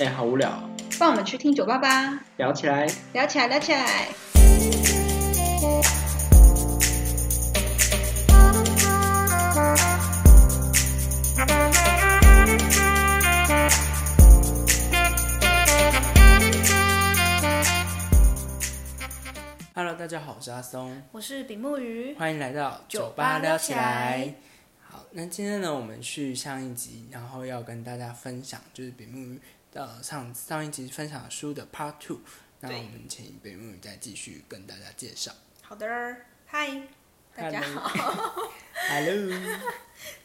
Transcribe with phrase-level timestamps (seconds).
[0.00, 0.50] 哎、好无聊，
[0.98, 2.86] 帮我们去听酒吧吧，聊起来。
[3.12, 4.08] 聊起来，聊起来。
[19.74, 24.34] Hello，大家好，我是阿松，我是比目鱼，欢迎来到酒吧吧聊起来。
[24.80, 29.40] 好，那今天呢，我们去上一集，然后要跟大家分享，就是比目鱼
[29.74, 32.20] 呃上上一集分享书的 Part Two。
[32.60, 35.32] 那我们请比目鱼再继续跟大家介绍。
[35.62, 36.82] 好的，嗨，
[37.34, 37.90] 大家好。
[38.90, 39.58] Hello，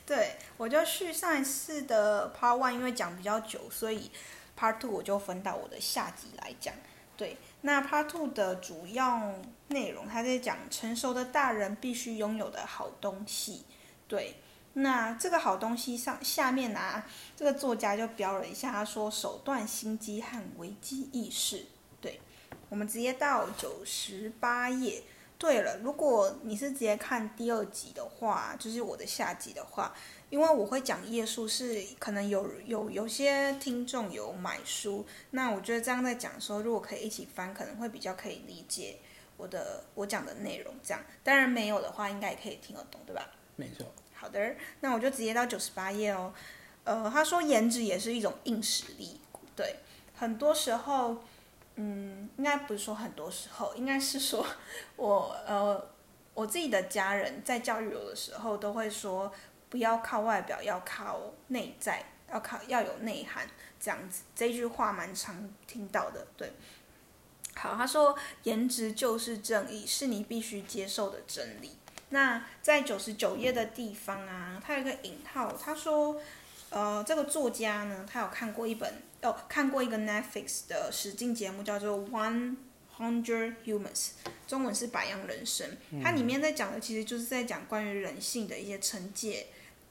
[0.06, 4.12] 对，我就续上一次的 Part One，因为讲比较久，所以
[4.60, 6.74] Part Two 我就分到我的下集来讲。
[7.16, 9.34] 对，那 Part Two 的主要
[9.70, 13.64] 内容，他在讲成熟的大人必须拥有的好东西。
[14.08, 14.36] 对，
[14.80, 17.04] 那这个好东西上下面啊，
[17.36, 21.66] 这个作家就标了一下，他说手段、心机和危机意识。
[22.00, 22.22] 对，
[22.70, 25.02] 我们直接到九十八页。
[25.40, 29.94] 对了，如果你是直接看第二集的话，就是我的下集的话，
[30.30, 38.98] 因为我会讲页数，是可能有有有些听众有买书，那我觉得这样在讲的时候，如果可以一起翻，可能会比较可以理解
[39.38, 40.74] 我的我讲的内容。
[40.84, 43.28] 这样，当然没有的话，应该也可以听得懂，对吧？
[43.56, 43.86] 没错，
[44.20, 46.34] 好的，那我就直接到九十八页哦。
[46.84, 49.20] 呃，他说颜值也是一种硬实力，
[49.56, 49.78] 对，
[50.16, 51.18] 很多时候，
[51.76, 54.46] 嗯，应该不是说很多时候，应该是说
[54.96, 55.90] 我呃
[56.34, 59.32] 我自己的家人在教育我的时候都会说，
[59.70, 63.48] 不要靠外表，要靠内在，要靠要有内涵，
[63.80, 64.24] 这样子。
[64.34, 66.54] 这句话蛮常听到的，对。
[67.56, 71.76] 好，他说颜值就是正义，是你必须接受的真理。
[72.10, 76.22] 那在九十九页的地方啊，他有一个引号，他说，
[76.70, 82.56] 呃，这个作家呢，他有看过一本哦，看过一个 Netflix 的实境节目，叫做《One
[82.98, 83.92] Hundred Humans》，
[84.48, 85.70] 中文是《百样人生》。
[86.02, 89.48] 它里面在讲的其实就是在讲关于人性的一些惩戒，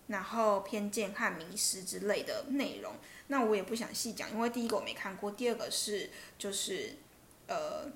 [0.06, 2.94] 然后偏见和迷失之类的内容。
[3.26, 6.96] 那我也不想细讲，因为第一个我没看过，第二个是就是
[7.46, 7.90] 呃。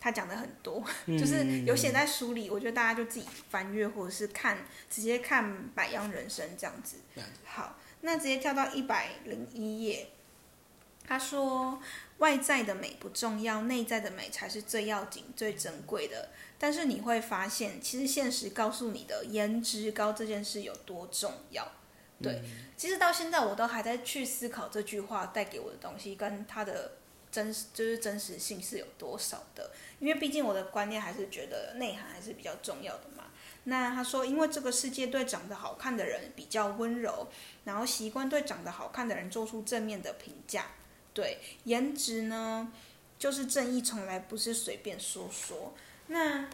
[0.00, 0.82] 他讲的很多，
[1.18, 5.44] 就是有写在书里，我觉得大家就自己翻阅或者是看，直接看
[5.74, 6.96] 《百样人生》这样子。
[7.44, 10.08] 好，那直接跳到一百零一页，
[11.06, 11.80] 他说
[12.18, 16.28] 外在的美不重要，内在的美才是最要紧、最珍贵的。
[16.60, 21.70] 但是你会发现，其实现实告诉你的颜值高这件事有多重要。
[22.20, 22.42] 对，
[22.76, 26.92] 其实到现在我都还在去思考这句话带给我的东西跟它的
[27.30, 29.70] 真就是真实性是有多少的。
[30.00, 33.24] 因为毕竟我的观念还是觉得内涵还是比较重要的嘛。
[33.64, 37.28] 那他说，因为这个世界对长得好看的人比较温柔，
[37.64, 40.66] 然后习惯对长得好看的人做出正面的评价。
[41.12, 42.72] 对，颜值呢，
[43.18, 45.74] 就是正义，从来不是随便说说。
[46.06, 46.48] 那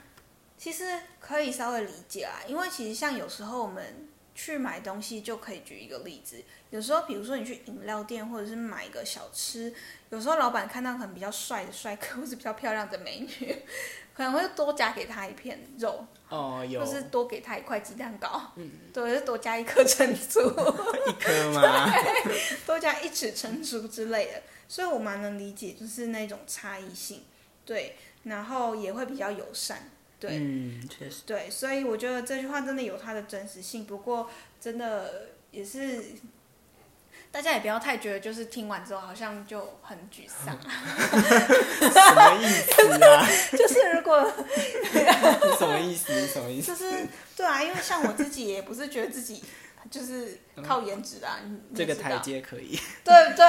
[0.57, 9.73] 其实可以稍微理解啊，因为其实像有时候我们去买东西，就可以举一个例子，有时候比如说你去饮料店或者是买一个小吃，
[10.11, 13.63] 有时候老板看到可能比较帅的帅哥 或是比较漂亮的美女，
[14.13, 20.41] 可能会多加给他一片肉，哦，有或是多给他一块鸡蛋糕，嗯，对，是多加一颗珍珠，
[21.07, 21.89] 一颗吗？
[22.67, 27.23] 多加一尺珍珠之类的，所以我蛮能理解，就是那种差异性，
[27.65, 29.91] 对，然后也会比较友善，
[30.27, 34.31] 对，嗯，确实，对，所以我觉得这句话真的有它的真实性，不过
[34.61, 36.03] 真的也是。
[37.31, 40.57] 大家也不要太觉得，就是听完之后好像就很沮丧。
[41.91, 43.27] 什么意思啊？
[43.59, 44.23] 就是如果
[45.59, 46.29] 什么意思？
[46.29, 46.69] 什么意思？
[46.71, 49.43] 就是对啊，因为像我自己也不是觉得自己
[49.91, 51.39] 就是靠颜值啊，
[51.75, 52.79] 这个台阶可以。
[53.05, 53.45] 对不对？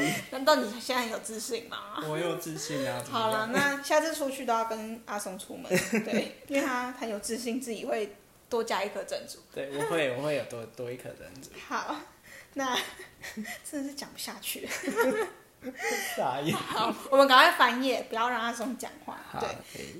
[0.00, 2.02] 哎， 难道你现在有自信吗？
[2.08, 3.02] 我有自信啊。
[3.10, 5.70] 好了， 那下次出去都要跟阿松出门，
[6.04, 8.16] 对，因为他很有自信，自己会
[8.48, 9.38] 多加一颗珍珠。
[9.52, 11.50] 对，我会，我会有多多一颗珍珠。
[11.68, 11.94] 好，
[12.54, 12.74] 那
[13.70, 14.70] 真的是讲不下去了。
[16.16, 16.56] 傻眼。
[16.56, 19.18] 好，我们赶快翻页，不要让阿松讲话。
[19.40, 19.48] 对，，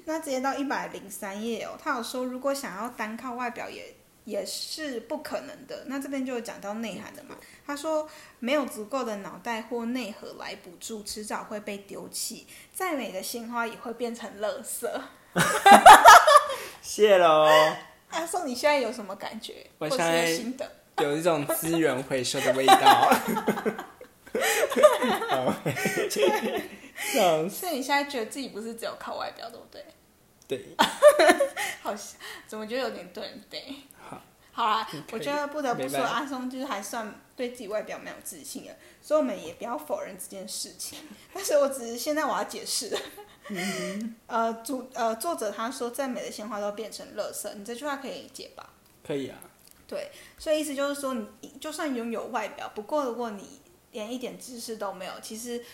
[0.07, 3.95] 那直接到一百零三页哦，他有说，如果想要单靠外表也
[4.29, 5.85] 也是不可能的。
[5.87, 7.35] 那这边就有讲到内涵的嘛，
[7.67, 8.07] 他说
[8.41, 12.47] 没有足够的脑袋或内核来补助，迟早会被丢弃。
[12.75, 14.87] 再美的鲜花也会变成垃圾。
[16.83, 17.49] 谢喽。
[18.11, 19.67] 阿松，你现在有什么感觉？
[19.79, 20.71] 我现在有心得？
[20.99, 23.11] 有一种资源回收的味道。
[25.31, 29.83] 好笑死所以你现在觉得自己不是只有靠外表，对不对？
[30.47, 30.65] 对，
[31.83, 32.17] 好像
[32.47, 33.75] 怎么觉得有点对对？
[34.59, 40.99] 好，好啦，我觉得不得不说，阿松就是还算对自己外表没有自信的，所以我们也不要否认这件事情。
[41.33, 42.99] 但是我只是现在我要解释了。
[44.27, 48.71] 呃，主呃作者他说，再美的鲜花都变成垃圾，你这句话可以理解吧？
[49.07, 49.39] 可以啊。
[49.87, 53.61] 对，所以意思就是说，你就算拥有外表，不过如果你
[53.93, 55.65] 连一点知识都没有，其实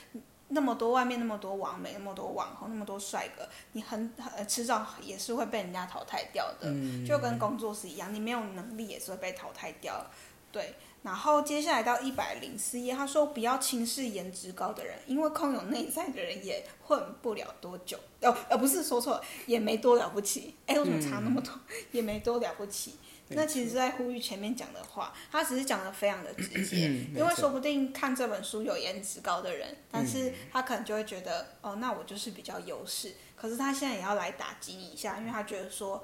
[0.48, 6.68] 那么多外面那么多网美，那么多网红，那么多帅哥，你很很迟早也是会被人家淘汰掉的。
[6.68, 10.04] 嗯，就跟工作是一样，你没有能力也是会被淘汰掉。
[10.52, 17.98] 对，然后接下来到一百零四页，他说不要轻视颜值高的人，因为空有内在的人也混不了多久。
[18.20, 20.54] 哦，呃，不是说错了，也没多了不起。
[20.66, 21.52] 哎，为什么差那么多？
[21.90, 22.94] 也没多了不起。
[23.28, 33.14] 那其实是在呼吁前面讲的话，他只是讲的非常的直接，因为说不定看这本书有颜值高的人，但是他可能就会觉得，哦，那我就是比较优势。
[33.36, 36.02] 可是他现在也要来打击你一下，因为他觉得说。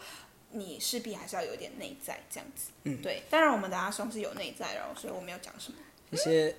[0.53, 3.23] 你势必还是要有点内在这样子，嗯，对。
[3.31, 5.79] 当然，我们的阿松是有内在的，所以我没有讲什么。
[6.11, 6.57] 谢谢。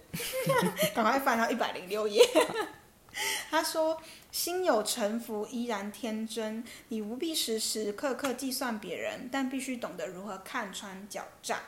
[0.96, 2.24] 赶快翻到一百零六页。
[3.50, 6.64] 他说：“心有城府，依然天真。
[6.90, 11.60] 你不必时时刻刻计算别人，但必须懂得如何看穿狡诈，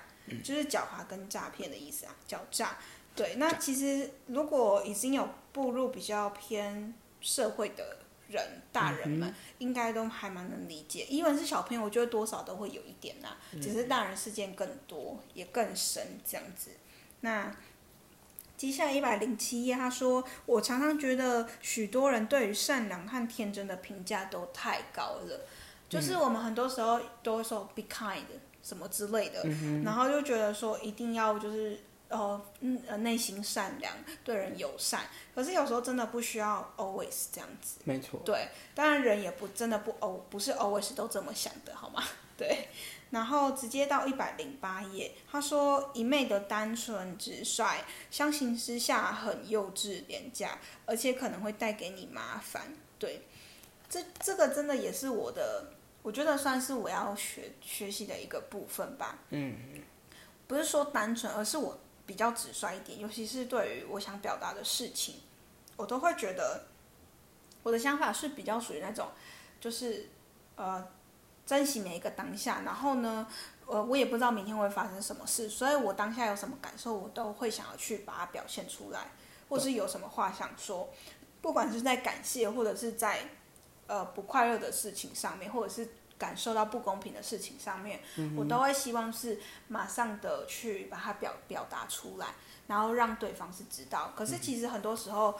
[0.44, 2.16] 就是狡猾跟诈骗的意思啊。
[2.28, 2.78] 狡诈。
[3.16, 7.98] 对，那其实如果已经有步入比较偏社会的。”
[8.30, 16.72] 人大人们应该都还蛮能理解，因为是小朋友，我觉得多少都会有一点呐，只是大人事件更多也更深这样子。
[17.19, 17.56] 那
[18.63, 25.42] 接下来一百零七页，他说：“我常常觉得许多人对于善良和天真的评价都太高了，
[25.89, 28.21] 就是我们很多时候都会说 be kind
[28.63, 29.45] 什么之类的，
[29.83, 31.77] 然后就觉得说一定要就是。”
[32.13, 33.92] 哦，嗯，呃，内心善良，
[34.24, 35.01] 对人友善，
[35.33, 37.80] 可是有时候真的不需要 always 这样子。
[37.83, 38.21] 没错。
[38.24, 42.04] 对，当然人也不真的不 al 不是 always 都这么想的，好吗？
[42.38, 42.69] 对。
[43.10, 52.74] 然后直接到一百零八页，他说一昧的单纯直率，相形之下很幼稚廉价，而且可能会带给你麻烦。
[52.98, 53.21] 对，
[53.88, 59.19] 这这个真的也是我的，我觉得算是我要学学习的一个部分吧。
[59.30, 59.56] 嗯。
[60.45, 61.80] 不是说单纯，而是我。
[62.06, 65.22] 比较直率一点，尤其是对于我想表达的事情，
[65.78, 66.66] 我都会觉得
[67.64, 69.10] 我的想法是比较属于那种，
[69.60, 70.10] 就是
[70.56, 70.86] 呃
[71.46, 72.62] 珍惜每一个当下。
[72.66, 73.28] 然后呢，
[73.66, 79.12] 呃，我也不知道明天会发生什么事，所以我当下有什么感受，我都会想要去把它表现出来，
[79.50, 80.90] 或是有什么话想说，
[81.42, 83.30] 不管是在感谢，或者是在
[83.88, 85.88] 呃不快乐的事情上面，或者是。
[86.24, 88.00] 感受到不公平的事情上面，
[88.38, 92.28] 我都会希望是马上的去把它表表达出来，
[92.68, 94.14] 然后让对方是知道。
[94.16, 95.38] 可是其实很多时候，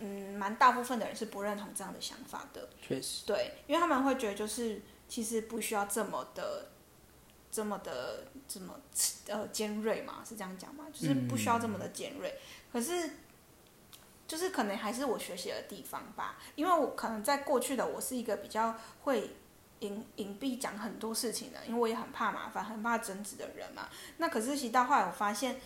[0.00, 2.68] 嗯，蛮大部分的人是不认同这样的想法的。
[2.82, 3.24] 确实。
[3.24, 6.70] 对，因为他们会觉得就是其实不需要这么的、
[7.52, 8.80] 这么的、这么
[9.28, 10.86] 呃尖锐嘛，是这样讲嘛？
[10.92, 12.36] 就是不需要这么的尖锐。
[12.72, 13.10] 可是，
[14.26, 19.36] 就是可能还是我学习的地方吧，因为我可能在过去的我是一个比较会。
[19.80, 23.88] 隐隐蔽讲很多事情的，因为我也很怕麻烦，很怕争执的人嘛。
[24.18, 25.58] 那可是，其实到后来我发现，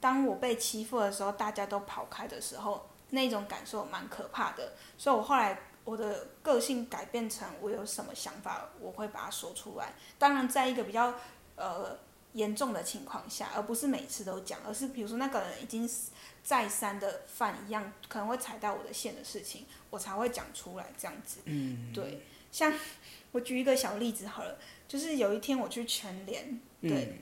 [0.00, 4.72] 当我被欺负的时候，大家都跑开的时候，那种感受蛮可怕的。
[4.96, 9.92] 所以我后来我的个性改变成，我有什么想法，我会把它说出来。
[10.18, 11.12] 当然，在一个比较
[11.56, 11.98] 呃
[12.32, 15.86] 严重的情况下，而不是每次都讲，而是比如说那个人已经
[16.42, 21.40] 再三的犯一样可能会踩到我的线的事情，我才会讲出来这样子。
[21.44, 22.72] 嗯，对，像。
[23.32, 24.56] 我举一个小例子好了，
[24.86, 27.20] 就是有一天我去全联，对，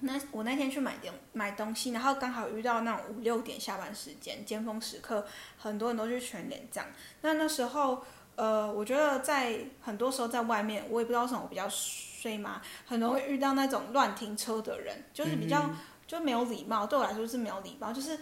[0.00, 5.26] 那我那天去买点买东西，然后刚好遇到那种五六点下班时间尖峰时刻，
[5.56, 6.88] 很多人都去全联这样。
[7.20, 8.02] 那那时候，
[8.36, 15.70] 呃，我觉得在很多时候在外面，我也不知道什么比较衰嘛，很容易遇到那种乱停车的人，就是比较
[16.06, 18.18] 就没有礼貌，对我来说是没有礼貌，就是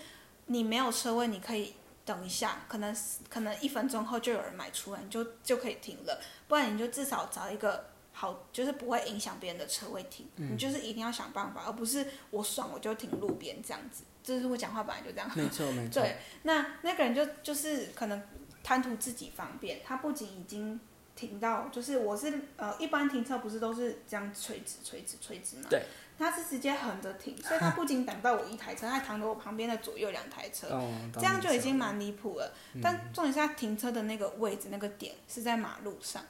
[0.47, 1.73] 你没有车位，你可以。
[2.07, 2.97] 等一下，可能
[3.29, 6.23] 可能一分钟后就有人买出来，你就就可以停了。
[6.47, 10.25] 不然你就至少找一个好，就是不会影响别人的车位停。
[10.37, 14.05] 你就是一定要想办法，而不是我爽我就停路边这样子。
[14.23, 15.29] 就是我讲话本来就这样。
[15.35, 15.99] 没错没错。
[16.03, 18.23] 对，那那个人就就是可能
[18.63, 20.79] 贪图自己方便，他不仅已经
[21.17, 25.67] 停到，就是我是呃一般停车不是都是这样垂直垂直垂直嘛？
[25.69, 25.85] 对。
[26.19, 30.69] 他是直接横着停，所以他 不仅挡到我一台车，还挡到我旁边的左右两台车，
[31.15, 32.53] 这样就已经蛮离谱了。
[32.83, 36.23] 但重点是他停车的那个位置、那个点是在马路上，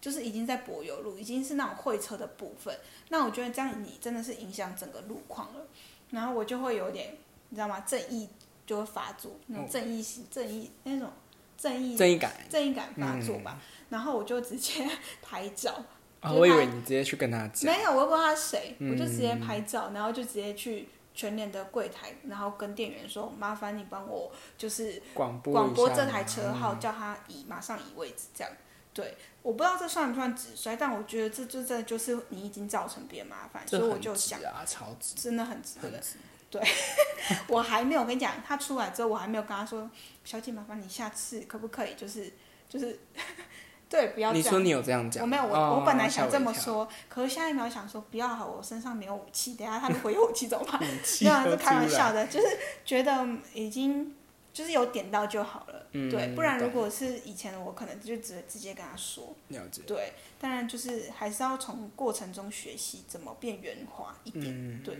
[0.00, 2.76] 就是已经在柏油路，已经是那种会车的部分。
[3.08, 5.66] 那我觉得这样你真的是影响整个路况了。
[6.10, 7.16] 然后我就会有点，
[7.48, 7.80] 你知道吗？
[7.80, 8.28] 正义
[8.66, 11.10] 就会发作，那种正义性、正义那种
[11.56, 13.60] 正义正义感、正义感发作吧。
[13.88, 14.88] 然后我就直接
[16.32, 28.52] 我以为你直接去跟他讲，没有，我不知道他是谁，我就直接拍照，然后就直接去全联的柜台，然后跟店员说：“麻烦你帮我就是广播广播这台车号，嗯叫他移马上移位置。”这样，
[28.92, 36.00] 对，我不知道这算不算直摔，但我觉得这就真的就是你已经造成别人麻烦，所以我就想，啊，超直，真的很值得。
[36.50, 36.62] 对。
[37.48, 39.90] 我还没有跟你讲，他出来之后，我还没有跟他说
[40.24, 42.30] ：“小姐，麻烦你下次可不可以就是
[42.68, 42.98] 就是
[43.88, 45.22] 对，不要这样。”你说你有这样讲？
[45.22, 50.80] 我没有，我、哦我本来想这么说，可是下一秒想说不要好，我身上没有武器，等下他们回有武器怎么办？
[51.20, 52.46] 没有啊，是开玩笑的，就是
[52.84, 54.14] 觉得已经
[54.52, 59.82] 就是有点到就好了，嗯对，不然如果是以前的我，可能就直直接跟他说，了解。
[59.86, 64.98] 对，当然就是还是要从过程中学习怎么变圆滑一点，嗯，对。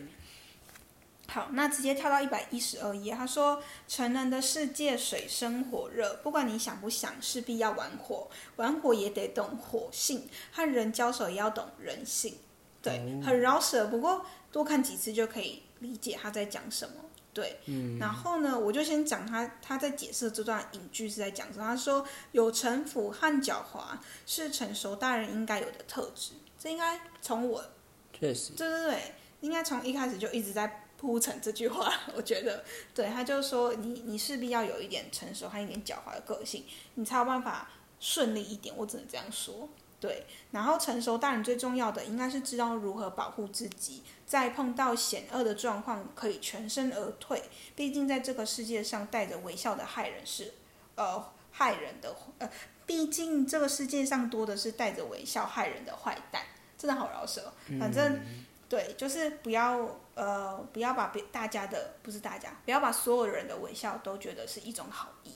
[1.26, 8.28] 好，那直接跳到一百一十二页，他说：“成人的世界水深火热，不管你想不想，势必要玩火。
[8.56, 12.36] 玩火也得懂火性，和人交手也要懂人性。
[12.82, 16.96] 对，哦很饶舌，不过多看几次就可以理解他在讲什么。
[17.32, 21.64] 对，嗯，然后呢，我就先讲他他在解释这段隐句是在讲什么。
[21.64, 26.34] 他说，有城府和狡猾是成熟大人应该有的特质。
[26.58, 27.64] 这应该从我
[28.12, 37.68] 确实，对对对，应该从一开始就一直在铺陈这句话， 我觉得，对，他就说你你势必要有一点成熟和一点狡猾的个性，你才有办法
[38.00, 39.68] 顺利一点，我只能这样说。
[40.00, 47.42] 对，然后成熟大人最重要的应该是知道如何保护自己，在碰到险恶的状况可以全身而退。
[47.76, 50.52] 毕竟在这个世界上，带着微笑的害人是，
[50.94, 52.50] 呃，害人的，呃，
[52.86, 56.42] 毕竟这个世界上多的是带着微笑害人的坏蛋，
[56.78, 57.52] 真的好饶舌哦。
[57.78, 65.30] 反正嗯对，就是不要呃，不要把别大家的不是大家，不要把所有人的微笑都觉得是一种好意，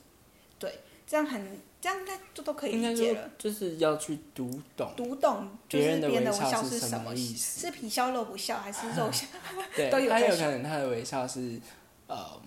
[0.58, 3.30] 对，这样很这样应该就都可以理解了。
[3.38, 9.26] 就是要去读懂读懂就是别人的微微笑是什么意思是皮笑肉不笑，还是肉笑？
[9.74, 11.60] 对，都有他有可能他的微笑是，
[12.06, 12.40] 呃，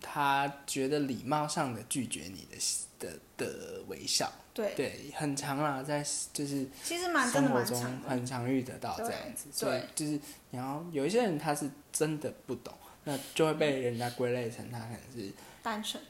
[0.00, 2.56] 他觉得礼貌上的拒绝你的
[2.98, 7.80] 的的微笑，对，对，很长啦，在就是其实蛮生活中。
[8.08, 9.88] 很常遇得到这样子，所以对。
[9.94, 12.74] 就是然后有一些人他是真的不懂，
[13.04, 16.02] 那就会被人家归类成他可能是单纯，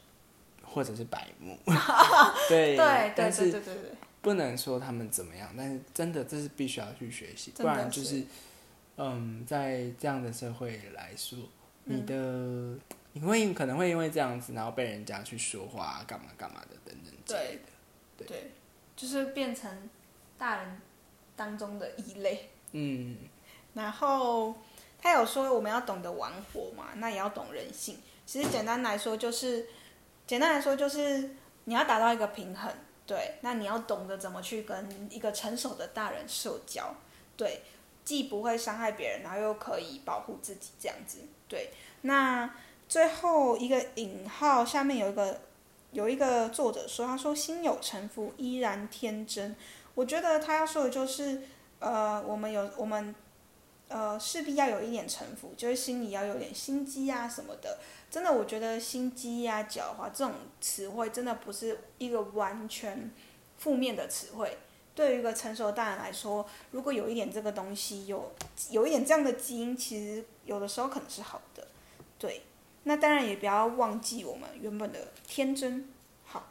[0.64, 1.59] 或者是白目，
[2.49, 3.75] 对对对对对
[4.21, 8.21] 不能说他们怎么样，但是真的这是必须要去学习，不然就是。
[8.21, 8.25] 是，
[9.00, 11.38] 嗯，在这样的社会来说，
[11.85, 12.81] 你嗯的、
[13.12, 17.61] 你会可能会因为这样子，然后被人家去说话，干嘛干嘛的等等之类的。
[18.18, 18.52] 对对，
[18.94, 19.88] 就是变成
[20.37, 20.80] 大人
[21.34, 22.50] 当中的异类。
[22.72, 23.16] 嗯，
[23.72, 24.54] 然后
[25.00, 27.98] 他有说我们要懂得玩火嘛，那也要懂人性。
[28.26, 29.68] 其实简单来说就是，
[30.26, 31.30] 简单来说就是
[31.64, 32.70] 你要达到一个平衡，
[33.06, 36.94] 对，那你要懂得怎么去跟一个成熟的大人社交，
[37.38, 37.62] 对，
[38.04, 41.70] 既不会伤害别人，然后又可以保护自己，这样子，对。
[42.02, 42.54] 那
[42.87, 45.40] 最后一个引号下面有一个
[45.92, 49.57] 有一个作者说，他说心有城府，依然天真。
[49.95, 51.42] 我觉得他要说的就是，
[51.78, 53.14] 呃，我们有我们
[53.88, 57.78] 呃，势必要有一点城府，就是心里要有点心机啊什么的。
[58.11, 63.11] 真的，我觉得心机呀、狡猾这种词汇，真的不是一个完全
[63.57, 64.59] 负面的词汇。
[64.95, 68.33] 对于一个成熟大人来说，如果有一点这个东西，有
[68.71, 71.66] 有一点这样的基因，其实有的时候可能是好的。
[72.18, 72.42] 对，
[72.88, 75.87] 那当然也不要忘记我们原本的天真。
[76.25, 76.50] 好，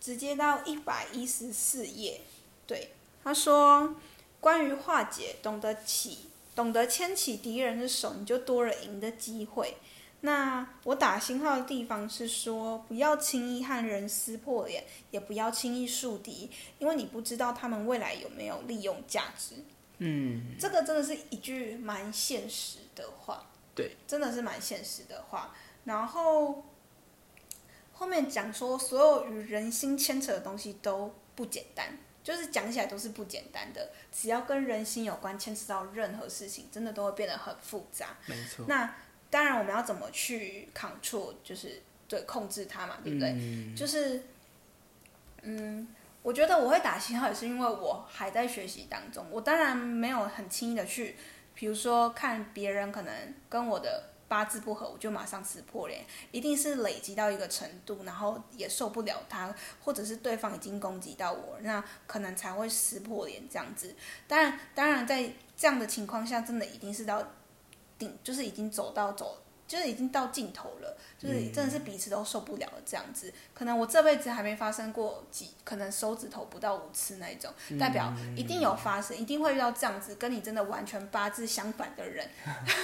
[0.00, 2.22] 直接到一百一十四页。
[2.66, 2.90] 对，
[3.22, 3.94] 他说。
[4.40, 9.76] 关于化解，懂得起，懂得牵起敌人的手，你就多了赢的机会。
[10.22, 19.56] 那我打星号的地方是说，不要轻易和人撕破脸，也不要轻易树敌，因为你不知道他们未来有没有利用价值。
[19.98, 25.54] 嗯，这个真的是一句蛮现实的话，对，真的是蛮现实的话。
[25.84, 26.64] 然后
[27.92, 31.98] 后面讲说，所有与人心牵扯的东西都不简单。
[32.22, 38.18] 就是讲起来都是不简单的，只要跟人心有关，牵扯到任何事情，真的都会变得很复杂。
[38.26, 38.66] 没错。
[38.68, 38.94] 那
[39.30, 43.30] 当然，我们要怎么去 control，就是对控制它嘛，对不对？
[43.30, 44.22] 嗯、就是，
[45.40, 45.88] 嗯，
[46.22, 49.26] 我觉得我会打星号也是因为我还在学习当中。
[49.30, 51.16] 我当然没有很轻易的去，
[51.54, 53.12] 比如说看别人可能
[53.48, 59.52] 跟我的八字不合，我就马上撕破脸，一定是累积到一个程度，然后也受不了他，
[59.82, 63.94] 或者是对方已经攻击到我，那可能才会撕破脸这样子。
[64.28, 67.22] 当然，当然在这样的情况下，真的一定是到
[67.98, 73.32] 顶，就是已经走到走就是已经到尽头了，就是真的是彼此都受不了了这样子。
[73.54, 77.48] 可能我这辈子还没发生过几，可能手指头不到五次那一种，
[77.78, 82.28] 代表一定有发生，一定会遇到这样子跟你真的完全八字相反的人。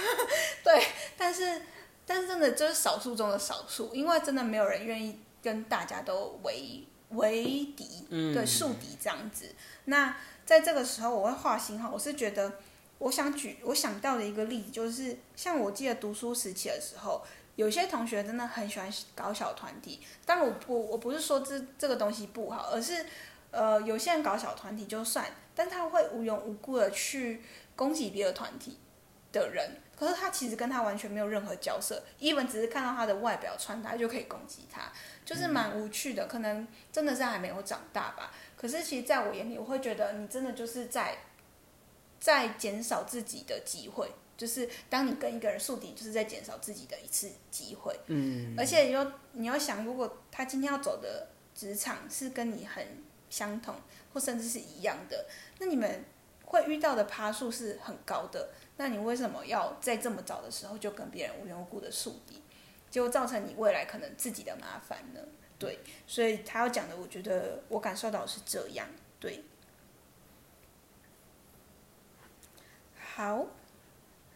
[0.63, 0.81] 对，
[1.17, 1.61] 但是
[2.05, 7.43] 但是真的就是少数中的少数，因为真的没有人愿意跟大家都为为
[7.75, 9.53] 敌，对，树敌这样子。
[9.83, 10.15] 那
[10.45, 12.53] 在这个时候，我会画星号，我是觉得。
[12.99, 17.23] 我想举我想到的一个例子，就是像我记得读书时期的时候，
[17.55, 20.01] 有些同学真的很喜欢搞小团体。
[20.25, 23.05] 但我不我不是说这这个东西不好，而是
[23.51, 27.43] 呃有些人搞小团体就算，但他会无缘无故的去
[27.75, 28.79] 攻击别的团体
[29.31, 34.91] 的人，可是他其实跟他完全没有任何交涉，一文只是看到他的外表穿搭就可以攻击他，
[35.23, 36.25] 就是蛮无趣的。
[36.25, 38.31] 可能真的是还没有长大吧。
[38.55, 41.15] 可是其实在我眼里，我会觉得你真的就是在。
[42.19, 47.97] 在减少自己的机会，就是当你跟一个人树敌，就是在减少自己的一次机会。
[48.07, 52.85] 嗯，而且又你要想，如果他今天要走的职场是跟你很
[53.29, 53.75] 相同，
[54.13, 55.25] 或甚至是一样的，
[55.59, 56.03] 那你们
[56.45, 58.49] 会遇到的趴数是很高的。
[58.77, 62.41] 那你为什么要在这么早的时候就跟别人无缘无故的树敌，
[62.89, 65.19] 结果造成你未来可能自己的麻烦呢？
[65.59, 68.87] 对，所以他要讲的，我觉得我感受到是这样，
[69.19, 69.43] 对。
[73.17, 73.47] 好，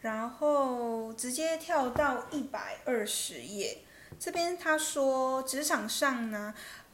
[0.02, 3.78] 然后直接跳到一百二十页，
[4.20, 6.52] 这边他说，职场上呢，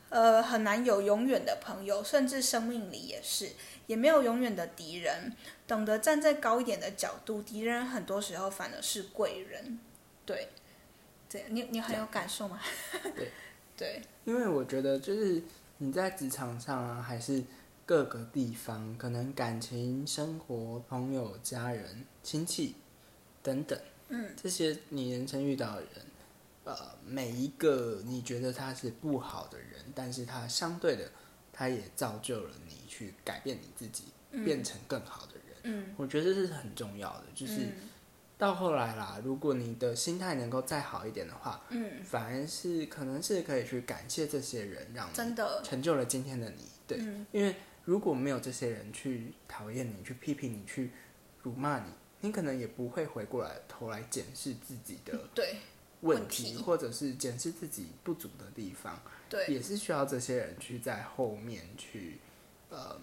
[0.09, 3.51] 呃，很难有永远的朋友，甚至生命里也是，
[3.85, 5.31] 也没有永远的敌人。
[5.65, 9.79] 懂得站在高一点的角度，敌人很多时候反而是贵人。
[10.25, 10.49] 对，
[11.29, 12.59] 对你你很有感受吗？
[13.15, 13.31] 对，
[13.77, 15.41] 对，因为我觉得就是
[15.77, 17.41] 你在职场上啊，还是。
[17.87, 22.75] 各个地方可能感情、生活、朋友、家人、亲戚
[23.41, 23.79] 等等，
[24.09, 25.89] 嗯，这些你人生遇到的人，
[26.65, 26.75] 呃，
[27.05, 31.09] 每一个你觉得他是不好的人，但是他相对的，
[31.53, 34.03] 他也造就了你去改变你自己，
[34.43, 35.57] 变成更好的人。
[35.63, 37.69] 嗯，我觉得这是很重要的，就是
[38.37, 46.65] 到后来啦，如果你的心态能够再好一点的话，嗯，反而是可能是可以去感谢这些人，让真的成就了今天的你。
[46.85, 46.97] 对，
[47.31, 47.55] 因为。
[47.87, 50.91] 如果没有这些人去讨厌你、去批评你、去
[51.41, 55.55] 辱骂你，你可能也不会回过来头来检视自己的对
[56.01, 59.01] 问题，或者是检视自己不足的地方。
[59.29, 62.19] 对，也是需要这些人去在后面去，
[62.69, 62.99] 呃，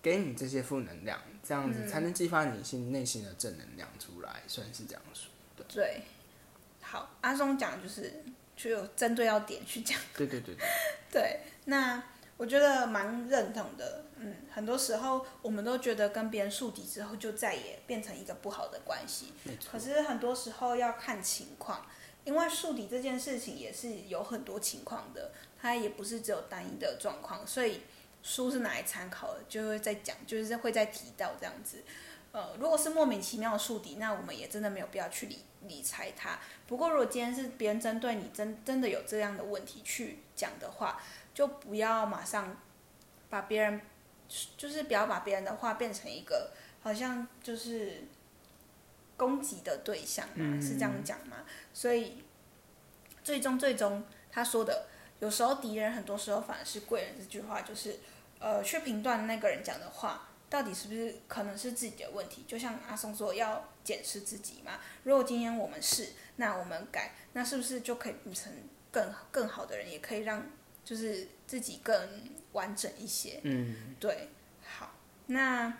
[0.00, 5.28] 给你这些负能量，这样子才能激发你心内心的正能量出来，算是这样说。
[5.66, 6.02] 对，
[6.80, 8.22] 好，阿松讲就是
[8.56, 9.98] 就有针对要点去讲。
[10.16, 10.64] 对对对对。
[11.10, 12.00] 对， 那。
[12.38, 19.32] 我觉得蛮认同的，嗯，很多时候我们都觉得跟别人树敌之后就再也变成一个不好的关系，
[19.68, 21.84] 可是很多时候要看情况，
[22.24, 27.80] 因为树敌这件事情也是有很多情况的，它也不是只有单一的状况，所以
[28.22, 31.82] 书是拿来参考的，就会在讲，就是会在提到这样子。
[32.30, 36.38] 呃，如果是莫名其妙的树敌，那我们也真的没有必要去理理睬他。
[36.68, 41.02] 不过如果今天是别人针对你，真真的有这样的问题去讲的话。
[41.38, 42.56] 就不要马上
[43.30, 43.80] 把别人，
[44.56, 46.50] 就是不要把别人的话变成一个
[46.82, 48.02] 好像就是
[49.16, 51.36] 攻击的对象嘛，是这样讲吗？
[51.72, 52.24] 所以
[53.22, 54.88] 最终最终他说的，
[55.20, 57.14] 有时候敌人很多时候反而是贵人。
[57.16, 58.00] 这句话就是
[58.40, 62.42] 呃，去评断那个人讲的话到底是不是可能是自己的问题。
[62.48, 64.72] 就像阿松说，要检视自己嘛。
[65.04, 68.52] 如果今天我们是，那我们改，那是不是就可以变成
[68.90, 70.44] 更更好的人，也可以让。
[70.88, 71.94] 就是自己更
[72.52, 74.30] 完整一些，嗯，对，
[74.66, 74.94] 好，
[75.26, 75.70] 那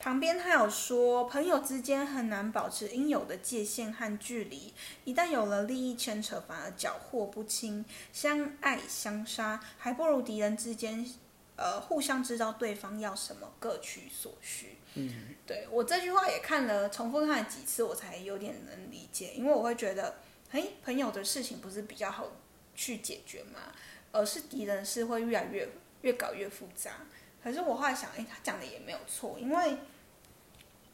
[0.00, 11.08] 旁边他有说，朋友之间很难保持应有的界限和距离，一旦有了利益牵扯，反而搅和不清，相爱相杀，还不如敌人之间，
[11.54, 14.78] 呃，互相知道对方要什么，各取所需。
[14.94, 20.16] 嗯，对我这句话也看了，重复看了几次，我才有点能理解，因为我会觉得，
[20.50, 22.32] 哎，朋友的事情不是比较好
[22.74, 23.72] 去解决吗？
[24.14, 25.68] 而是敌人是会越来越
[26.02, 26.92] 越搞越复杂，
[27.42, 29.76] 可是我后来想，哎，他讲的也没有错，因为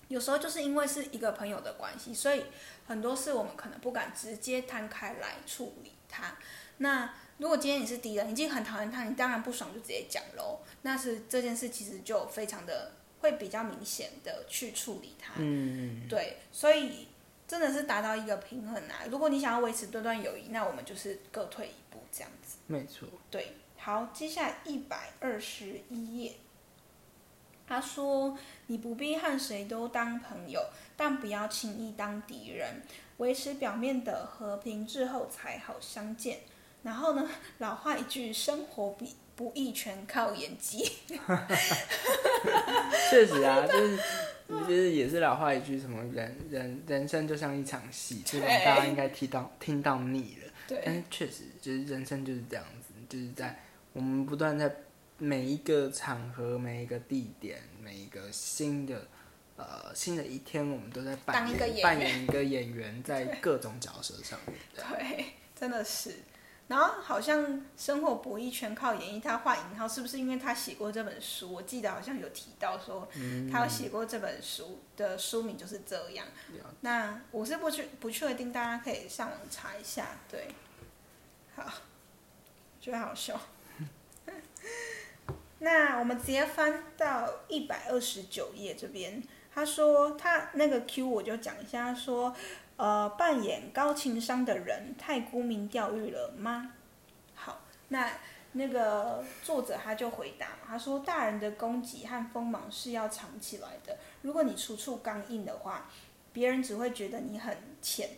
[0.08, 2.46] 有时候就是因为是一个朋友的关系，所以
[2.88, 6.36] 很多事我们可能不敢直接摊开来处理它。
[6.78, 10.60] 那如果今天你是敌人，已经很讨厌他，你当然不爽就直接讲喽。
[10.82, 15.34] 那是这件事其实就非常的会比较明显的去处理它。
[15.36, 17.08] 嗯，对，所以
[17.46, 19.04] 真的是达到一个平衡啊。
[19.10, 21.70] 如果你想要维持这段友谊，那我们就是各退。
[22.70, 26.34] 没错，对，好，接下来一百二十一页，
[27.66, 30.64] 他说：“你不必和谁都当朋友，
[30.96, 32.82] 但不要轻易当敌人。
[33.16, 36.38] 维持表面的和平之后才好相见。
[36.84, 37.28] 然后呢，
[37.58, 40.88] 老话一句，生活比不易全靠演技。
[43.10, 43.98] 确实啊，就是
[44.48, 50.39] 就是也是老话一句，什么人人人生就像一场戏，这种大家应该听到听到腻了。
[50.70, 53.58] 对，确实就是人生就是这样子，就是在
[53.92, 54.72] 我们不断在
[55.18, 59.08] 每一个场合、每一个地点、每一个新的
[59.56, 64.56] 呃新的一天，我们都在扮演扮演一个演员，在各种角色上面。
[64.76, 65.26] 对，
[65.58, 66.14] 真的是。
[66.70, 71.52] 然后好像生活博弈全靠演绎，他画引号是不是因为他写过这本书？
[71.52, 73.08] 我记得好像有提到说，
[73.50, 76.24] 他有写过这本书的书名就是这样。
[76.82, 80.10] 那我是不确不确定，大家可以上网查一下。
[80.30, 80.46] 对，
[81.56, 81.64] 好，
[82.80, 83.40] 觉得好笑。
[85.58, 89.20] 那我们直接翻到一百二十九页这边，
[89.60, 92.34] 他说他那个 Q 我就讲一下说。
[92.76, 96.72] 呃，扮演高情商的人太沽名钓誉了吗？
[97.34, 98.10] 好，那
[98.52, 103.98] 那个作者他就回答，他说：“大人的攻击和锋芒是要藏起来的。
[104.22, 105.90] 如果你处处刚硬的话，
[106.32, 108.08] 别人只会觉得你很浅。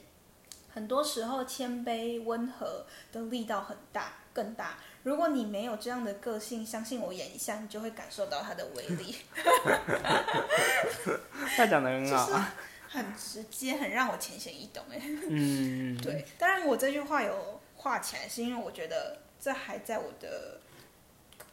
[0.73, 4.79] 很多时候，谦卑温和的力道很大，更大。
[5.03, 9.17] 如果你没有这样的个性，相信我演一下，你就会感受到它的威力。
[11.57, 12.45] ”他讲的很好。
[12.89, 15.01] 很直接，很让我浅显易懂哎。
[15.29, 16.25] 嗯， 对。
[16.39, 20.61] 当然，我这句话有画起来，是因为我觉得这还在我的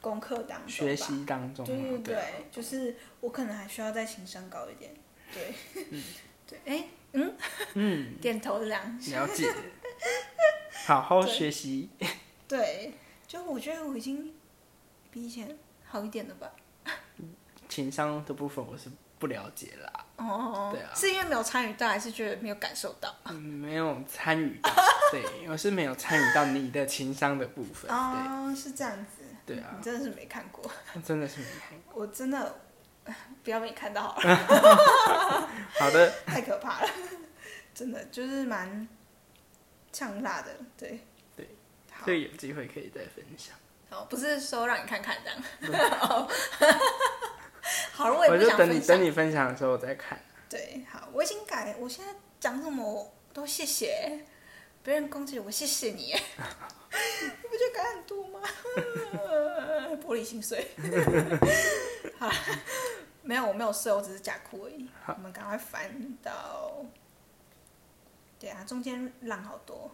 [0.02, 1.66] 功课当中、学习当中。
[1.66, 4.94] 对对对，就是我可能还需要再情商高一点。
[5.34, 5.54] 对，
[6.46, 7.34] 对，哎，嗯
[7.76, 9.50] 嗯，点头两了解，
[10.86, 11.90] 好好学习。
[12.50, 12.92] 对，
[13.30, 14.34] 就我觉得我已经
[15.12, 16.52] 比以前好一点了吧。
[17.70, 18.90] 情商的部分我是
[19.20, 20.06] 不了解啦。
[20.18, 23.16] 哦，对啊，是因为没有参与到，还是觉得没有感受到？
[23.26, 24.72] 嗯，没有参与到，
[25.14, 27.92] 对，我是没有参与到你的情商的部分。
[27.92, 29.22] 哦，是这样子。
[29.46, 30.64] 对啊，你真的是没看过。
[31.06, 31.94] 真的是没看过。
[32.02, 32.60] 我真的
[33.44, 34.36] 不要被你看到好了。
[35.80, 36.12] 好的。
[36.26, 36.90] 太可怕了，
[37.76, 38.88] 真的就是蛮
[39.92, 41.06] 呛辣的，对。
[42.04, 42.06] 对。
[42.06, 43.56] 所以有机会可以再分享。
[43.92, 45.38] 哦，不是说让你看看这样。
[47.94, 48.68] 好，我也不想分享。
[48.68, 50.20] 等你等你分享的时候我再看。
[50.48, 54.26] 对，好，我已经改，我现在讲什么都谢谢，
[54.84, 58.40] 别人攻击我，谢谢你， 你不觉得改很多吗？
[60.02, 60.72] 玻璃心碎。
[62.18, 62.32] 好，
[63.22, 64.90] 没有，我没有碎，我只是假哭而已。
[65.08, 66.86] 我们赶快翻到，
[68.40, 69.92] 对啊，中间浪好多。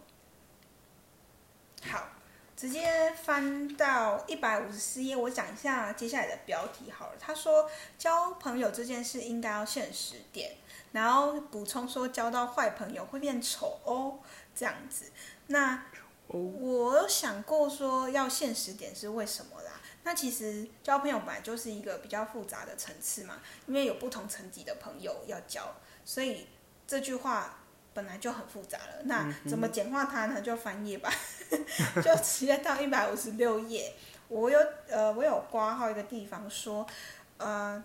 [1.86, 2.08] 好。
[2.56, 7.12] 直接翻到一百五十四页，我讲一下接下来的标题好了。
[7.20, 10.56] 他说交朋友这件事应该要现实点，
[10.92, 14.20] 然后补充说交到坏朋友会变丑哦，
[14.54, 15.12] 这样子。
[15.48, 15.84] 那
[16.28, 19.72] 我有想过说要现实点是为什么啦？
[20.04, 26.46] 那其实交朋友本来就是一个比较复杂的层次嘛，因为有不同层级的朋友要交，所以
[26.86, 27.58] 这句话。
[27.96, 30.38] 本来就很复杂了，那怎么简化它呢？
[30.42, 31.10] 就翻页吧，
[32.04, 33.94] 就直接到一百五十六页。
[34.28, 36.86] 我有呃，我有挂号一个地方说，
[37.38, 37.82] 呃，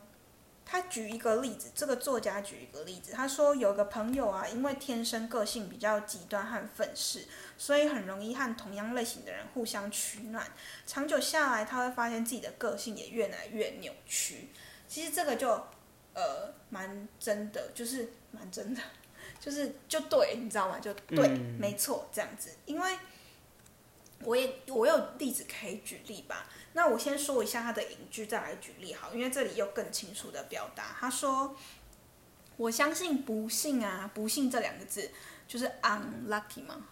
[0.66, 7.26] 他举一个例子，这个作家举一个例子，他说有个朋友啊，因为天生个性比较极端和愤世，
[7.58, 10.46] 所以很容易和同样类型的人互相取暖。
[10.86, 14.50] 长久下来，他会发现自己的个性也越来越扭曲。
[14.90, 15.50] 其实这个就
[16.14, 18.82] 呃蛮真的，就是蛮真的。
[19.42, 20.80] 就是就对，你知道吗？
[20.80, 21.28] 就对，
[21.60, 22.52] 没错，这样子。
[22.68, 22.98] 因为
[24.24, 26.48] 我也我有例子可以举例吧。
[26.74, 30.96] 那我先说一下他的隐句，再来举例好，因为这里又更清楚的表达。
[31.00, 31.56] 他说
[32.56, 35.10] ：“我相信不幸啊，不幸这两个字
[35.48, 36.88] 就是 unlucky 吗？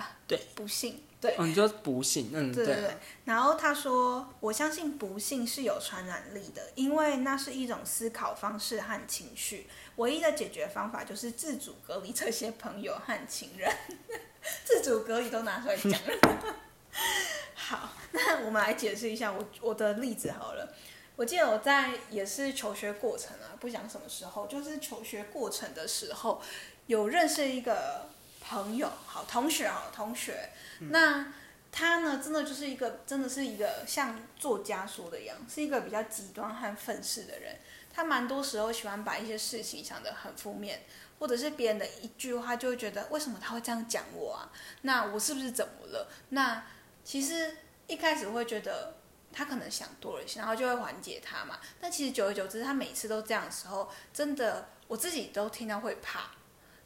[0.00, 2.96] 啊，对，不幸。”对，你说不幸，嗯，对对对。
[3.26, 9.66] 然后他说：“我相信不幸是有传染力的，因为那是一种思考方式和情绪。
[9.96, 13.70] 唯一的解决方法就是自主隔离这些朋友和情人。
[14.64, 16.56] 自主隔离都拿出来讲了。
[17.54, 20.74] 好，那我们来解释一下我我的例子好了。
[21.16, 26.40] 我记得我在也是求学过程啊，不讲什么时候，就是求学过程的时候，
[26.86, 28.08] 有认识一个。”
[28.50, 30.50] 朋友好，同学好，同学，
[30.90, 31.32] 那
[31.70, 32.20] 他呢？
[32.20, 37.60] 真的就是一个，真的是一个像作家说的一样，是一个比较极端和愤世的人。
[37.94, 40.82] 他蛮多时候喜欢把一些事情想得很负面，
[41.20, 44.50] 或者是别人的一句话，就会觉得为什么他会这样讲我啊？
[44.82, 46.10] 那我是不是怎么了？
[46.30, 46.64] 那
[47.04, 48.96] 其实一开始会觉得
[49.32, 51.60] 他可能想多了一些，然后就会缓解他嘛。
[51.80, 56.32] 但其实久而久之，他每次都这样的时候，真的我自己都听到会怕。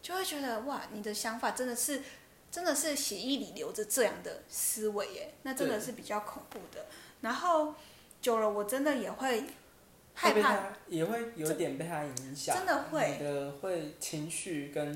[0.05, 2.03] 就会觉得哇，你的想法真的是
[2.51, 6.85] 真的是血液里流着这样的思维耶，那真的是比较恐怖的。
[7.23, 7.75] 然后
[8.21, 9.45] 久了，我真的也会
[10.13, 14.93] 害怕，也会有点被他影响，真的会，你的会情绪跟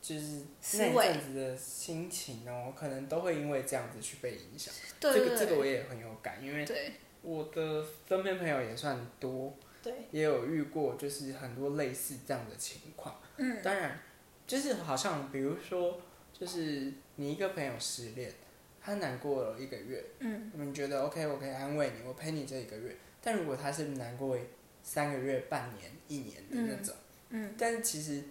[0.00, 0.42] 就是
[0.74, 4.72] 那阵子的心情哦，可能都会因为这样子去被影响。
[5.00, 6.64] 这个这个我也很有感，因为
[7.22, 9.52] 我的身边朋友也算多。
[9.82, 13.20] 对，也有遇过，就是很多类似这样的情况。
[13.36, 14.00] 嗯，当然，
[14.46, 16.00] 就是好像比如说，
[16.32, 18.32] 就是你一个朋友失恋，
[18.80, 22.96] 他难过了一个月，嗯，你觉得 OK，我可以安慰你，我陪你这一个月。
[23.22, 24.38] 但如果他是难过
[24.82, 26.94] 三个月、半年、一年的那种，
[27.30, 28.22] 嗯，但是其实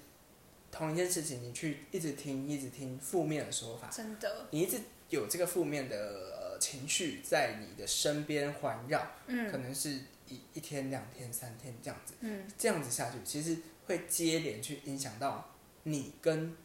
[0.71, 9.99] 同一件事情，你去一直听、一直听负面的说法，真的，你一直有这个负面的呃情绪在你的身边环绕，嗯，可能是。
[10.29, 15.52] 一一天、两天、三天这样子，嗯，这样子下去，其实会接连去影响到
[15.83, 16.55] 你跟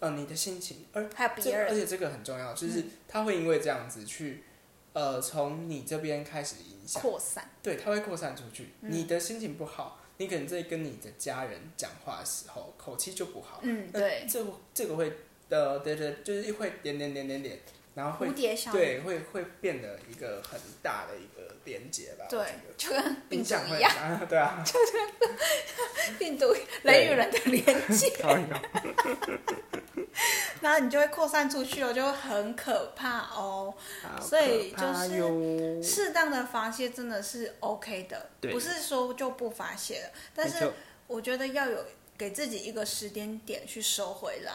[0.00, 4.44] 呃你的心情，而还有别人，而且这个很重要，就是他会因为这样子去
[4.92, 7.02] 呃从你这边开始影响。
[7.02, 8.70] 扩散，对，他会扩散出去。
[8.80, 15.12] 你的心情不好，你可能在跟你的家人讲话的时候口气就不好，嗯，对，这这个会
[15.50, 17.58] 呃对对，就是会点点点点点，
[17.98, 18.28] 然后会
[18.72, 21.48] 对会会变得一个很大的一个。
[21.64, 22.46] 连接吧，对，
[22.78, 27.62] 就跟病毒一样，对啊， 就跟病毒人与人的连
[27.94, 28.10] 接，
[30.62, 33.74] 然后 你就会扩散出去哦，就会很可怕哦。
[34.22, 40.10] 所以就是适当的发泄真的是 OK 的，不是说就不发泄了。
[40.34, 40.72] 但是
[41.06, 41.84] 我觉得要有
[42.16, 44.54] 给自己一个时间点去收回来，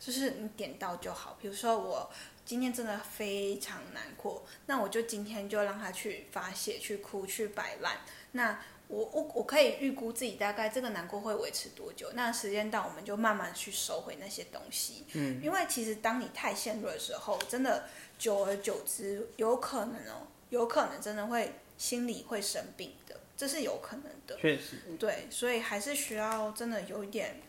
[0.00, 1.36] 就是你点到就好。
[1.38, 2.10] 比如说我。
[2.46, 7.98] 今天真的非常难过，那我就今天就让他去发泄、去哭、去摆烂。
[8.32, 12.08] 那我我我可以预估自己大概这个难过会维持多久。
[12.14, 15.04] 那时间到，我们就慢慢去收回那些东西。
[15.14, 24.36] 嗯，因为其实当你太陷入的时候，真的久而久之，有可能哦，有可能真的会心里会生病的，这是有可能的。
[24.36, 24.76] 确实。
[25.00, 27.40] 对，所以还是需要真的有一点，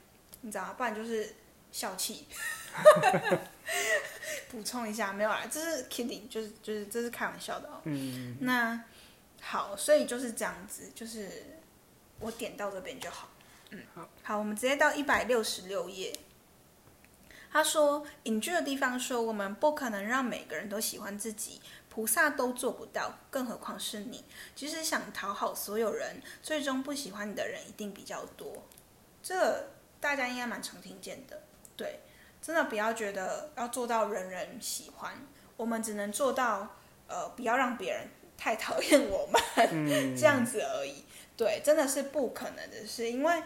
[0.41, 1.36] 你知道，不然就是
[1.71, 2.25] 笑气。
[4.49, 7.81] 补充一下，没有啦，这是 kidding，就是就是这是开玩笑的哦。
[7.83, 8.37] 嗯。
[8.41, 8.83] 那
[9.41, 11.59] 好，所以就是这样子，就是
[12.19, 13.29] 我点到这边就好。
[13.71, 14.09] 嗯，好。
[14.23, 16.17] 好，我们直接到一百六十六页。
[17.49, 24.25] 他说，隐居的地方说，我们不可能让每个人都喜欢自己，菩萨都做不到，更何况是你。
[24.53, 28.67] 即使想讨好所有人，最终不喜欢你的人一定比较多。
[29.23, 31.41] 这大家应该蛮常听见的，
[31.75, 32.01] 对。
[32.47, 35.12] 真的不要觉得要做到人人喜欢，
[35.57, 38.07] 我们只能做到呃不要让别人
[38.38, 41.03] 太讨厌我们， 这样子而已。
[41.36, 43.43] 对，真的是不可能的事，因为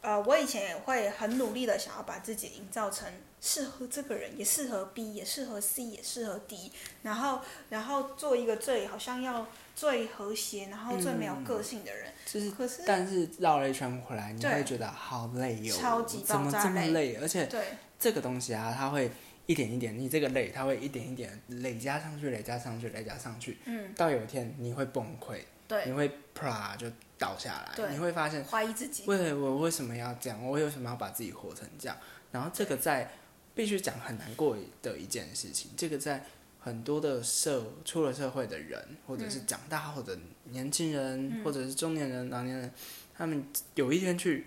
[0.00, 3.06] 呃我以前也会很努力的想要把自己营造成
[3.38, 12.10] 适合这个人，也适合 B，也适合 C，也适合 D，然后然后做一个最好像要最和谐，然后最没有个性的人。
[12.24, 17.16] 就是，可是但是绕了一圈回来，你会觉得好累哟，超级怎么这么累？
[17.20, 17.62] 而且对。
[17.98, 19.10] 这个东西啊，它会
[19.46, 26.86] 一点一点，你这个累，它会一点一点累加上去，累加上去，累加上去，嗯，到有一天你会崩溃，对，你会啪就
[27.18, 30.44] 倒下来，你会发现怀疑自己，为我为什么要这样？
[30.44, 31.96] 我为什么要把自己活成这样？
[32.30, 33.10] 然后这个在
[33.54, 36.24] 必须讲很难过的一件事情，这个在
[36.60, 42.70] 很多的社出了社会的人，或者是长大后的年轻人，或者是中年人、老年人，
[43.16, 44.44] 他们有一天去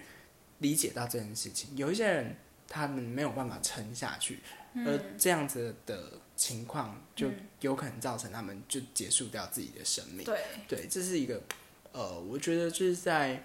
[0.60, 2.36] 理解到这件事情，有一些人。
[2.74, 4.40] 他们没有办法撑下去，
[4.74, 7.30] 而这样子的情况就
[7.60, 10.24] 有可能造成他们就结束掉自己的生命。
[10.24, 11.42] 对，对，这是一个
[11.92, 13.44] 呃，我觉得就是在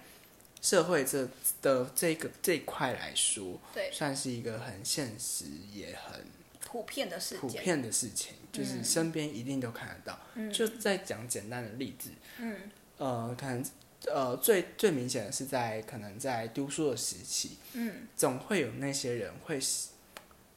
[0.61, 1.27] 社会这
[1.61, 6.25] 的这个这一块来说，对，算是一个很现实也很
[6.61, 10.17] 普遍的事普遍的事情，就是身边一定都看得到。
[10.53, 13.61] 就在讲简单的例子，嗯，呃，可能。
[14.05, 19.59] 呃，最最明显的是在可能在读书的时期，嗯，总会有那些人会，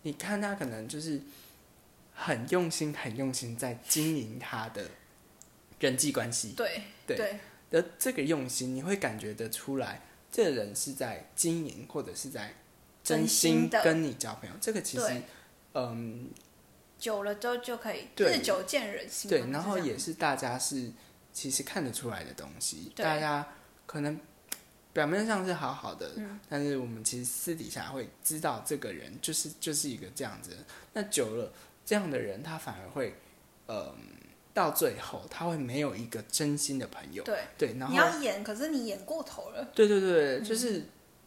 [0.03, 1.21] 你看他可能就是
[2.15, 4.91] 很用心、很用心在经营他的
[5.81, 7.41] 人际关系，对对。
[7.71, 12.55] 的这个用心，你会感觉得出来，这个人是在经营或者是在
[13.03, 14.55] 真心跟你交朋友。
[14.61, 15.23] 这个其实，
[15.73, 16.31] 嗯，
[16.99, 20.93] 久了之后就可以日久见人心，对，然后也是大家是。
[21.33, 23.47] 其实看得出来的东西，大家
[23.87, 24.19] 可能
[24.93, 26.11] 表面上是好好的，
[26.49, 30.57] 但是我们其实私底下会知道这个人就是就是一个这样子。
[30.93, 31.53] 那久了，
[31.85, 33.15] 这样的人他反而会，
[33.69, 33.95] 嗯，
[34.53, 37.23] 到最后他会没有一个真心的朋友。
[37.23, 39.65] 对对，然后你要演，可是你演过头了。
[39.75, 40.85] 对对对，就是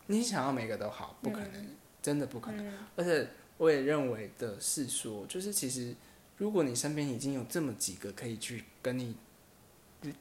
[0.07, 1.67] 你想要每个都好，不可能，
[2.01, 2.73] 真的不可能。
[2.97, 3.25] 而且
[3.57, 5.95] 我也认为的是说，就是其实
[6.35, 9.15] 如果你身边已经有这么几个可以去跟你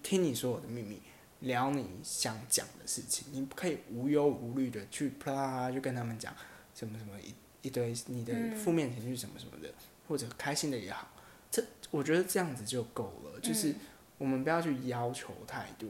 [0.02, 1.00] 听你说我的秘密，
[1.40, 6.34] 聊你想讲的事情，你可以无忧无虑的去啪啦就跟他们讲
[6.74, 7.34] 什么什么一
[7.66, 9.72] 一堆你的负面情绪什么什么的，
[10.08, 11.10] 或者开心的也好，
[11.50, 13.74] 这我觉得这样子就够了，就是。
[14.18, 15.88] 我们不要去要求太多，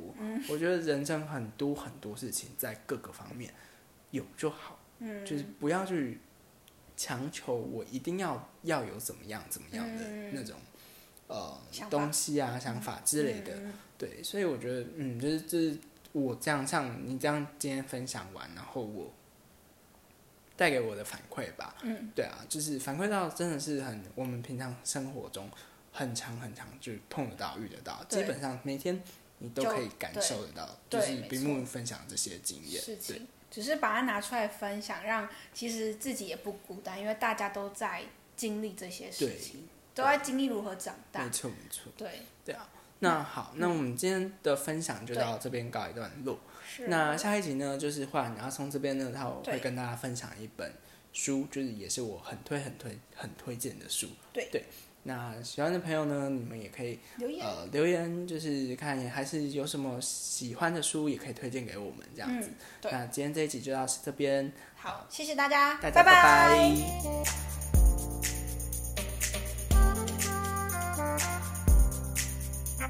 [0.48, 3.52] 我觉得人生很多很多事情在各个方面
[4.11, 4.78] 有就好，
[5.26, 6.18] 就是不要去
[6.96, 10.57] 强求我一定要要有怎么样怎么样的那种
[11.33, 13.53] 呃东西啊想法之类的，
[13.97, 15.79] 对，所以我觉得嗯，就是就是
[16.12, 19.11] 我这样像你这样今天分享完，然后我
[20.57, 25.51] 带给我的反馈吧，嗯，对啊，就是反馈到真的是很我们平常生活中。
[25.95, 28.99] 很长很长，就碰得到、遇得到，基本上每天
[29.40, 32.83] 你都可以感受得到，就是屏幕分享这些经验。
[32.83, 33.29] 事情。
[33.51, 41.24] 只是把它拿出来分享，让其实自己也不孤单，因为大家都在经历这些事情，都在经历如何长大。
[41.24, 41.92] 没错没错。
[41.96, 42.68] 对对啊，
[43.00, 46.38] 那好，那我们今天的分享就到这边告一段落。
[46.88, 50.72] 那下一集呢，就是换阿松这边呢，他会跟大家分享一本
[51.12, 54.09] 书，就是也是我很推很推很推荐的书。
[54.33, 54.64] 对对。
[55.05, 62.48] 那喜欢的朋友呢，你们也可以留言，呃，留言就是看还是有什么喜欢的书，也可以推荐给我们这样子。
[62.85, 67.62] 那今天这一集就到这边，好，谢谢大家，大家拜拜。